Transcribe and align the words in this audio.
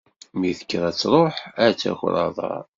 Mi 0.39 0.51
tekker 0.59 0.81
ad 0.89 0.95
truḥ, 1.01 1.35
ad 1.65 1.73
taker 1.79 2.13
aḍar. 2.25 2.63